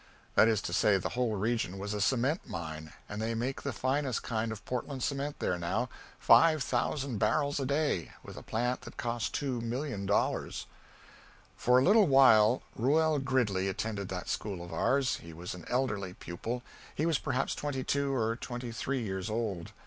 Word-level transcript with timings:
That 0.33 0.47
is 0.47 0.63
to 0.63 0.73
say, 0.73 0.97
the 0.97 1.09
whole 1.09 1.35
region 1.35 1.77
was 1.77 1.93
a 1.93 2.01
cement 2.01 2.47
mine 2.49 2.91
and 3.07 3.21
they 3.21 3.35
make 3.35 3.61
the 3.61 3.71
finest 3.71 4.23
kind 4.23 4.51
of 4.51 4.65
Portland 4.65 5.03
cement 5.03 5.37
there 5.37 5.59
now, 5.59 5.89
five 6.17 6.63
thousand 6.63 7.19
barrels 7.19 7.59
a 7.59 7.67
day, 7.67 8.09
with 8.23 8.35
a 8.35 8.41
plant 8.41 8.81
that 8.81 8.97
cost 8.97 9.35
$2,000,000. 9.35 10.65
For 11.55 11.77
a 11.77 11.83
little 11.83 12.07
while 12.07 12.63
Reuel 12.75 13.19
Gridley 13.19 13.67
attended 13.67 14.09
that 14.09 14.27
school 14.27 14.63
of 14.65 14.73
ours. 14.73 15.17
He 15.17 15.33
was 15.33 15.53
an 15.53 15.65
elderly 15.67 16.15
pupil; 16.15 16.63
he 16.95 17.05
was 17.05 17.19
perhaps 17.19 17.53
twenty 17.53 17.83
two 17.83 18.11
or 18.11 18.35
twenty 18.35 18.71
three 18.71 19.03
years 19.03 19.29
old. 19.29 19.71